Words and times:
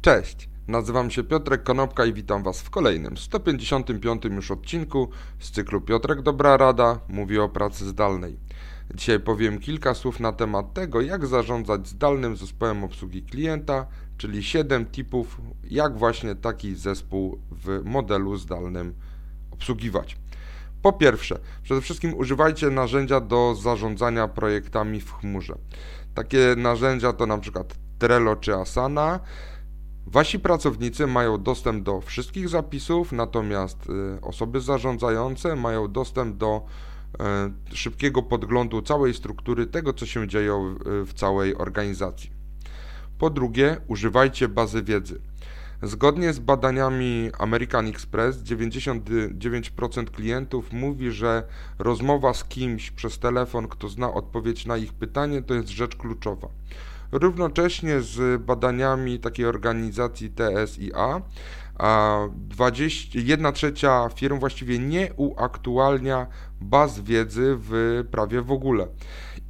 Cześć, 0.00 0.48
nazywam 0.68 1.10
się 1.10 1.24
Piotrek 1.24 1.62
Konopka 1.62 2.04
i 2.04 2.12
witam 2.12 2.42
Was 2.42 2.62
w 2.62 2.70
kolejnym, 2.70 3.16
155 3.16 4.24
już 4.24 4.50
odcinku 4.50 5.08
z 5.38 5.50
cyklu 5.50 5.80
Piotrek 5.80 6.22
Dobra 6.22 6.56
Rada 6.56 7.00
mówi 7.08 7.38
o 7.38 7.48
pracy 7.48 7.84
zdalnej. 7.84 8.38
Dzisiaj 8.94 9.20
powiem 9.20 9.58
kilka 9.58 9.94
słów 9.94 10.20
na 10.20 10.32
temat 10.32 10.74
tego, 10.74 11.00
jak 11.00 11.26
zarządzać 11.26 11.88
zdalnym 11.88 12.36
zespołem 12.36 12.84
obsługi 12.84 13.22
klienta, 13.22 13.86
czyli 14.16 14.42
7 14.42 14.86
tipów, 14.86 15.40
jak 15.64 15.98
właśnie 15.98 16.34
taki 16.34 16.74
zespół 16.74 17.38
w 17.50 17.80
modelu 17.84 18.36
zdalnym 18.36 18.94
obsługiwać. 19.50 20.16
Po 20.82 20.92
pierwsze, 20.92 21.38
przede 21.62 21.80
wszystkim 21.80 22.14
używajcie 22.14 22.70
narzędzia 22.70 23.20
do 23.20 23.54
zarządzania 23.54 24.28
projektami 24.28 25.00
w 25.00 25.12
chmurze. 25.12 25.54
Takie 26.14 26.54
narzędzia 26.56 27.12
to 27.12 27.26
na 27.26 27.38
przykład 27.38 27.74
Trello 27.98 28.36
czy 28.36 28.54
Asana. 28.54 29.20
Wasi 30.12 30.38
pracownicy 30.38 31.06
mają 31.06 31.42
dostęp 31.42 31.84
do 31.84 32.00
wszystkich 32.00 32.48
zapisów, 32.48 33.12
natomiast 33.12 33.86
y, 34.16 34.20
osoby 34.20 34.60
zarządzające 34.60 35.56
mają 35.56 35.92
dostęp 35.92 36.36
do 36.36 36.64
y, 37.70 37.76
szybkiego 37.76 38.22
podglądu 38.22 38.82
całej 38.82 39.14
struktury 39.14 39.66
tego, 39.66 39.92
co 39.92 40.06
się 40.06 40.28
dzieje 40.28 40.76
w 40.84 41.12
całej 41.14 41.56
organizacji. 41.56 42.30
Po 43.18 43.30
drugie, 43.30 43.76
używajcie 43.88 44.48
bazy 44.48 44.82
wiedzy. 44.82 45.20
Zgodnie 45.82 46.32
z 46.32 46.38
badaniami 46.38 47.30
American 47.38 47.86
Express, 47.86 48.36
99% 48.36 50.04
klientów 50.04 50.72
mówi, 50.72 51.10
że 51.10 51.42
rozmowa 51.78 52.34
z 52.34 52.44
kimś 52.44 52.90
przez 52.90 53.18
telefon, 53.18 53.68
kto 53.68 53.88
zna 53.88 54.14
odpowiedź 54.14 54.66
na 54.66 54.76
ich 54.76 54.92
pytanie, 54.92 55.42
to 55.42 55.54
jest 55.54 55.68
rzecz 55.68 55.96
kluczowa. 55.96 56.48
Równocześnie 57.12 58.00
z 58.00 58.42
badaniami 58.42 59.18
takiej 59.18 59.46
organizacji 59.46 60.30
TSIA, 60.30 61.22
a 61.78 62.20
20, 62.34 63.18
1 63.24 63.52
trzecia 63.52 64.08
firm 64.14 64.38
właściwie 64.38 64.78
nie 64.78 65.12
uaktualnia 65.16 66.26
baz 66.60 67.00
wiedzy 67.00 67.56
w 67.58 68.04
prawie 68.10 68.42
w 68.42 68.52
ogóle. 68.52 68.88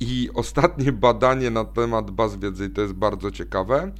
I 0.00 0.30
ostatnie 0.34 0.92
badanie 0.92 1.50
na 1.50 1.64
temat 1.64 2.10
baz 2.10 2.36
wiedzy, 2.36 2.70
to 2.70 2.80
jest 2.80 2.94
bardzo 2.94 3.30
ciekawe, 3.30 3.92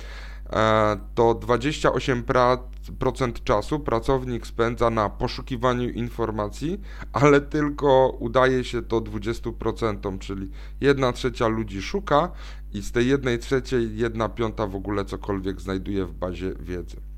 to 1.15 1.35
28% 1.35 3.33
czasu 3.45 3.81
pracownik 3.81 4.47
spędza 4.47 4.91
na 4.91 5.11
poszukiwaniu 5.11 5.91
informacji, 5.91 6.81
ale 7.13 7.41
tylko 7.41 8.17
udaje 8.21 8.65
się 8.65 8.83
to 8.83 9.01
20%, 9.01 10.19
czyli 10.19 10.51
1 10.81 11.13
trzecia 11.13 11.49
ludzi 11.49 11.83
szuka 11.83 12.33
i 12.73 12.83
z 12.83 12.93
tej 12.93 13.09
1 13.09 13.39
trzeciej 13.39 13.97
1 13.97 14.31
piąta 14.31 14.67
w 14.67 14.77
ogóle 14.77 15.05
cokolwiek 15.05 15.61
znajduje 15.61 16.07
w 16.07 16.15
bazie 16.15 16.55
wiedzy. 16.61 17.12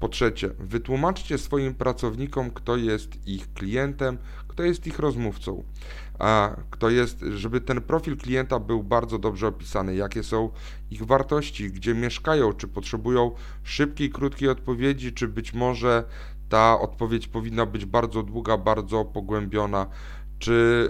Po 0.00 0.08
trzecie, 0.08 0.50
wytłumaczcie 0.58 1.38
swoim 1.38 1.74
pracownikom, 1.74 2.50
kto 2.50 2.76
jest 2.76 3.28
ich 3.28 3.52
klientem, 3.52 4.18
kto 4.48 4.62
jest 4.62 4.86
ich 4.86 4.98
rozmówcą, 4.98 5.64
a 6.18 6.56
kto 6.70 6.90
jest, 6.90 7.20
żeby 7.20 7.60
ten 7.60 7.80
profil 7.80 8.16
klienta 8.16 8.58
był 8.58 8.82
bardzo 8.82 9.18
dobrze 9.18 9.48
opisany, 9.48 9.94
jakie 9.94 10.22
są 10.22 10.50
ich 10.90 11.06
wartości, 11.06 11.70
gdzie 11.70 11.94
mieszkają, 11.94 12.52
czy 12.52 12.68
potrzebują 12.68 13.30
szybkiej, 13.62 14.10
krótkiej 14.10 14.48
odpowiedzi, 14.48 15.12
czy 15.12 15.28
być 15.28 15.54
może 15.54 16.04
ta 16.48 16.80
odpowiedź 16.80 17.28
powinna 17.28 17.66
być 17.66 17.84
bardzo 17.84 18.22
długa, 18.22 18.58
bardzo 18.58 19.04
pogłębiona, 19.04 19.86
czy 20.38 20.88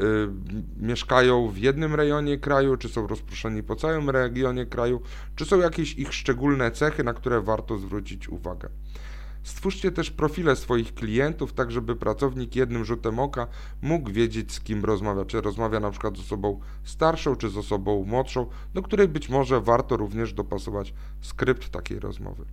y, 0.80 0.86
mieszkają 0.86 1.48
w 1.48 1.58
jednym 1.58 1.94
rejonie 1.94 2.38
kraju, 2.38 2.76
czy 2.76 2.88
są 2.88 3.06
rozproszeni 3.06 3.62
po 3.62 3.76
całym 3.76 4.10
regionie 4.10 4.66
kraju, 4.66 5.00
czy 5.36 5.44
są 5.44 5.58
jakieś 5.58 5.94
ich 5.94 6.14
szczególne 6.14 6.70
cechy, 6.70 7.04
na 7.04 7.14
które 7.14 7.40
warto 7.40 7.78
zwrócić 7.78 8.28
uwagę. 8.28 8.68
Stwórzcie 9.42 9.92
też 9.92 10.10
profile 10.10 10.56
swoich 10.56 10.94
klientów, 10.94 11.52
tak 11.52 11.70
żeby 11.70 11.96
pracownik 11.96 12.56
jednym 12.56 12.84
rzutem 12.84 13.18
oka 13.18 13.46
mógł 13.82 14.10
wiedzieć, 14.10 14.52
z 14.52 14.60
kim 14.60 14.84
rozmawia. 14.84 15.24
Czy 15.24 15.40
rozmawia 15.40 15.80
na 15.80 15.90
przykład 15.90 16.16
z 16.16 16.20
osobą 16.20 16.60
starszą, 16.84 17.36
czy 17.36 17.48
z 17.48 17.56
osobą 17.56 18.04
młodszą, 18.04 18.46
do 18.74 18.82
której 18.82 19.08
być 19.08 19.28
może 19.28 19.60
warto 19.60 19.96
również 19.96 20.32
dopasować 20.32 20.94
skrypt 21.20 21.68
takiej 21.68 22.00
rozmowy. 22.00 22.44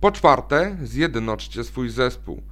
Po 0.00 0.12
czwarte, 0.12 0.76
zjednoczcie 0.82 1.64
swój 1.64 1.90
zespół. 1.90 2.42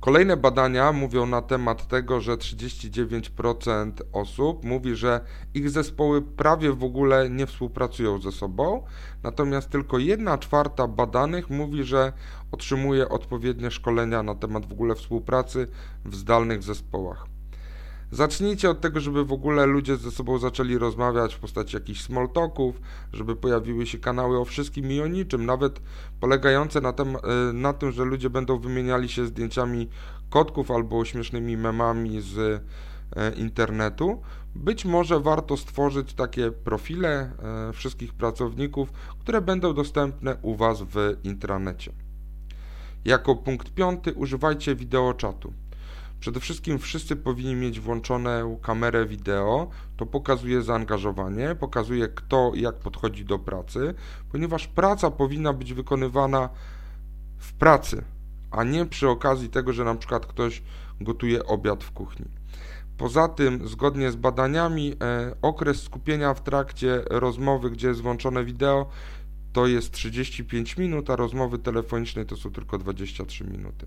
Kolejne 0.00 0.36
badania 0.36 0.92
mówią 0.92 1.26
na 1.26 1.42
temat 1.42 1.88
tego, 1.88 2.20
że 2.20 2.36
39% 2.36 3.92
osób 4.12 4.64
mówi, 4.64 4.96
że 4.96 5.20
ich 5.54 5.70
zespoły 5.70 6.22
prawie 6.22 6.72
w 6.72 6.84
ogóle 6.84 7.30
nie 7.30 7.46
współpracują 7.46 8.20
ze 8.20 8.32
sobą, 8.32 8.86
natomiast 9.22 9.70
tylko 9.70 9.98
1 9.98 10.38
czwarta 10.38 10.88
badanych 10.88 11.50
mówi, 11.50 11.84
że 11.84 12.12
otrzymuje 12.52 13.08
odpowiednie 13.08 13.70
szkolenia 13.70 14.22
na 14.22 14.34
temat 14.34 14.66
w 14.66 14.72
ogóle 14.72 14.94
współpracy 14.94 15.66
w 16.04 16.14
zdalnych 16.14 16.62
zespołach. 16.62 17.33
Zacznijcie 18.14 18.70
od 18.70 18.80
tego, 18.80 19.00
żeby 19.00 19.24
w 19.24 19.32
ogóle 19.32 19.66
ludzie 19.66 19.96
ze 19.96 20.10
sobą 20.10 20.38
zaczęli 20.38 20.78
rozmawiać 20.78 21.34
w 21.34 21.38
postaci 21.38 21.76
jakichś 21.76 22.00
small 22.00 22.28
talków, 22.28 22.80
żeby 23.12 23.36
pojawiły 23.36 23.86
się 23.86 23.98
kanały 23.98 24.38
o 24.38 24.44
wszystkim 24.44 24.92
i 24.92 25.00
o 25.00 25.06
niczym, 25.06 25.46
nawet 25.46 25.80
polegające 26.20 26.80
na 26.80 26.92
tym, 26.92 27.16
y, 27.16 27.52
na 27.52 27.72
tym 27.72 27.92
że 27.92 28.04
ludzie 28.04 28.30
będą 28.30 28.58
wymieniali 28.58 29.08
się 29.08 29.26
zdjęciami 29.26 29.88
kotków 30.30 30.70
albo 30.70 31.04
śmiesznymi 31.04 31.56
memami 31.56 32.20
z 32.20 32.38
y, 32.38 32.60
internetu. 33.36 34.22
Być 34.54 34.84
może 34.84 35.20
warto 35.20 35.56
stworzyć 35.56 36.14
takie 36.14 36.50
profile 36.50 37.30
y, 37.70 37.72
wszystkich 37.72 38.14
pracowników, 38.14 38.92
które 39.20 39.40
będą 39.40 39.74
dostępne 39.74 40.36
u 40.42 40.54
Was 40.56 40.82
w 40.82 41.16
intranecie. 41.24 41.92
Jako 43.04 43.36
punkt 43.36 43.70
piąty 43.70 44.12
używajcie 44.12 44.74
wideoczatu. 44.74 45.52
Przede 46.24 46.40
wszystkim 46.40 46.78
wszyscy 46.78 47.16
powinni 47.16 47.54
mieć 47.54 47.80
włączone 47.80 48.58
kamerę 48.62 49.06
wideo. 49.06 49.70
To 49.96 50.06
pokazuje 50.06 50.62
zaangażowanie, 50.62 51.54
pokazuje 51.54 52.08
kto 52.08 52.52
jak 52.54 52.74
podchodzi 52.74 53.24
do 53.24 53.38
pracy, 53.38 53.94
ponieważ 54.32 54.66
praca 54.66 55.10
powinna 55.10 55.52
być 55.52 55.74
wykonywana 55.74 56.48
w 57.38 57.52
pracy, 57.52 58.04
a 58.50 58.64
nie 58.64 58.86
przy 58.86 59.08
okazji 59.08 59.48
tego, 59.48 59.72
że 59.72 59.84
na 59.84 59.94
przykład 59.94 60.26
ktoś 60.26 60.62
gotuje 61.00 61.46
obiad 61.46 61.84
w 61.84 61.90
kuchni. 61.90 62.26
Poza 62.96 63.28
tym, 63.28 63.68
zgodnie 63.68 64.10
z 64.10 64.16
badaniami, 64.16 64.92
e, 65.02 65.34
okres 65.42 65.82
skupienia 65.82 66.34
w 66.34 66.42
trakcie 66.42 67.02
rozmowy, 67.10 67.70
gdzie 67.70 67.88
jest 67.88 68.00
włączone 68.00 68.44
wideo, 68.44 68.86
to 69.52 69.66
jest 69.66 69.90
35 69.90 70.76
minut, 70.76 71.10
a 71.10 71.16
rozmowy 71.16 71.58
telefonicznej 71.58 72.26
to 72.26 72.36
są 72.36 72.52
tylko 72.52 72.78
23 72.78 73.44
minuty. 73.44 73.86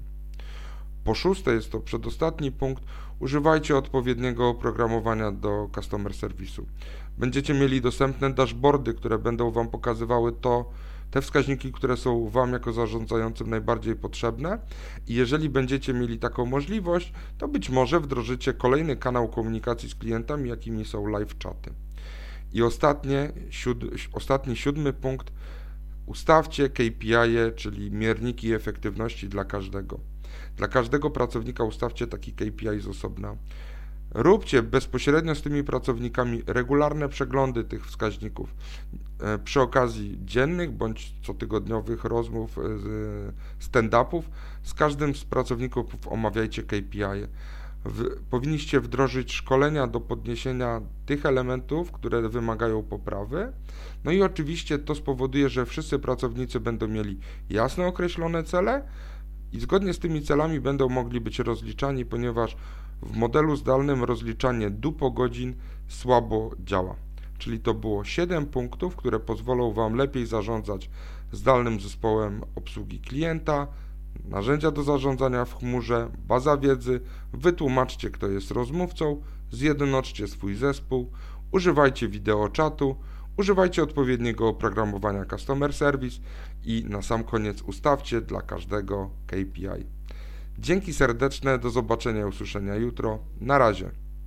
Po 1.08 1.16
szóste, 1.16 1.54
jest 1.54 1.72
to 1.72 1.80
przedostatni 1.80 2.52
punkt, 2.52 2.84
używajcie 3.20 3.78
odpowiedniego 3.78 4.50
oprogramowania 4.50 5.32
do 5.32 5.70
customer 5.76 6.14
serwisu. 6.14 6.66
Będziecie 7.18 7.54
mieli 7.54 7.82
dostępne 7.82 8.34
dashboardy, 8.34 8.94
które 8.94 9.18
będą 9.18 9.52
Wam 9.52 9.68
pokazywały 9.68 10.32
to, 10.32 10.70
te 11.12 11.22
wskaźniki, 11.22 11.72
które 11.72 11.98
są 11.98 12.30
Wam 12.30 12.54
jako 12.54 12.74
zarządzającym 12.74 13.50
najbardziej 13.50 13.96
potrzebne 13.96 14.60
i 15.08 15.14
jeżeli 15.14 15.50
będziecie 15.50 15.94
mieli 15.94 16.20
taką 16.20 16.46
możliwość, 16.46 17.14
to 17.38 17.48
być 17.48 17.70
może 17.70 18.00
wdrożycie 18.00 18.54
kolejny 18.54 18.96
kanał 18.96 19.28
komunikacji 19.28 19.90
z 19.90 19.96
klientami, 19.96 20.50
jakimi 20.50 20.86
są 20.86 21.08
live 21.08 21.36
chaty. 21.44 21.74
I 22.54 22.62
ostatnie, 22.64 23.32
siód, 23.50 23.78
ostatni 24.14 24.56
siódmy 24.56 24.94
punkt, 24.94 25.32
ustawcie 26.06 26.70
KPI, 26.70 27.14
-e, 27.14 27.56
czyli 27.56 27.92
mierniki 27.92 28.54
efektywności 28.54 29.30
dla 29.30 29.46
każdego. 29.46 30.00
Dla 30.58 30.68
każdego 30.68 31.10
pracownika 31.10 31.64
ustawcie 31.64 32.08
taki 32.08 32.34
KPI 32.34 32.80
z 32.80 32.88
osobna. 32.88 33.36
Róbcie 34.14 34.64
bezpośrednio 34.64 35.36
z 35.36 35.42
tymi 35.42 35.64
pracownikami 35.64 36.44
regularne 36.48 37.10
przeglądy 37.10 37.64
tych 37.64 37.88
wskaźników. 37.88 38.56
E, 39.20 39.38
przy 39.38 39.62
okazji 39.62 40.20
dziennych 40.26 40.72
bądź 40.72 41.14
cotygodniowych 41.28 42.04
rozmów, 42.04 42.58
e, 42.58 42.62
stand-upów 43.60 44.22
z 44.64 44.74
każdym 44.74 45.16
z 45.16 45.26
pracowników 45.26 45.86
omawiajcie 46.08 46.64
KPI. 46.64 47.28
W, 47.86 48.24
powinniście 48.30 48.80
wdrożyć 48.80 49.34
szkolenia 49.34 49.88
do 49.88 50.00
podniesienia 50.00 50.82
tych 51.06 51.26
elementów, 51.26 51.92
które 51.92 52.30
wymagają 52.30 52.84
poprawy. 52.84 53.52
No 54.04 54.12
i 54.12 54.22
oczywiście 54.22 54.80
to 54.80 54.96
spowoduje, 54.96 55.50
że 55.50 55.66
wszyscy 55.66 56.00
pracownicy 56.00 56.60
będą 56.60 56.88
mieli 56.88 57.20
jasno 57.50 57.88
określone 57.88 58.44
cele, 58.44 58.84
i 59.54 59.60
zgodnie 59.60 59.94
z 59.94 60.00
tymi 60.00 60.22
celami 60.22 60.60
będą 60.60 60.90
mogli 60.90 61.22
być 61.22 61.40
rozliczani, 61.40 62.06
ponieważ 62.06 62.58
w 63.02 63.18
modelu 63.18 63.56
zdalnym 63.56 64.04
rozliczanie 64.04 64.70
dupo 64.70 65.12
godzin 65.12 65.56
słabo 65.88 66.52
działa. 66.60 66.96
Czyli 67.38 67.60
to 67.60 67.74
było 67.74 68.04
7 68.04 68.46
punktów, 68.46 68.96
które 68.96 69.20
pozwolą 69.20 69.74
Wam 69.74 69.96
lepiej 69.96 70.26
zarządzać 70.26 70.90
zdalnym 71.32 71.80
zespołem 71.80 72.42
obsługi 72.56 73.00
klienta, 73.00 73.68
narzędzia 74.26 74.72
do 74.72 74.84
zarządzania 74.84 75.46
w 75.46 75.58
chmurze, 75.58 76.10
baza 76.28 76.58
wiedzy, 76.58 77.02
wytłumaczcie 77.34 78.10
kto 78.10 78.28
jest 78.28 78.52
rozmówcą, 78.52 79.22
zjednoczcie 79.52 80.28
swój 80.28 80.56
zespół, 80.56 81.12
używajcie 81.52 82.08
wideoczatu, 82.08 82.96
Używajcie 83.38 83.84
odpowiedniego 83.84 84.48
oprogramowania 84.48 85.26
Customer 85.26 85.74
Service 85.74 86.20
i 86.66 86.86
na 86.90 87.02
sam 87.02 87.24
koniec 87.24 87.62
ustawcie 87.62 88.22
dla 88.22 88.42
każdego 88.42 89.10
KPI. 89.28 89.86
Dzięki 90.60 90.94
serdeczne, 90.94 91.60
do 91.60 91.70
zobaczenia 91.70 92.22
i 92.22 92.24
usłyszenia 92.24 92.76
jutro. 92.76 93.20
Na 93.42 93.58
razie. 93.58 93.92